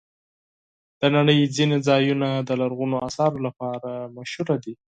د 0.99 1.01
نړۍ 1.15 1.39
ځینې 1.55 1.77
ځایونه 1.87 2.27
د 2.47 2.49
لرغونو 2.61 2.95
آثارو 3.07 3.43
لپاره 3.47 3.91
مشهور 4.17 4.47
دي. 4.63 4.73